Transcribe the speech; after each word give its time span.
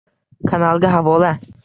Kanalga 0.51 0.91
havola: 0.95 1.31